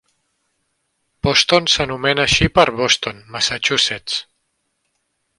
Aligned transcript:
Boston 1.27 1.67
s'anomena 1.73 2.23
així 2.29 2.47
per 2.55 2.65
Boston, 2.79 3.19
Massachusetts. 3.35 4.17